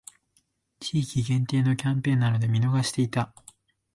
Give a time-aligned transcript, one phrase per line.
[0.79, 3.35] 地域限定のキャンペーンなので見逃していた